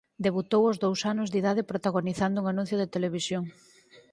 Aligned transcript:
Debutou 0.25 0.61
ós 0.71 0.77
dous 0.85 1.01
anos 1.11 1.27
de 1.29 1.37
idade 1.41 1.69
protagonizando 1.71 2.37
un 2.41 2.47
anuncio 2.53 2.77
de 2.79 2.91
televisión. 2.95 3.43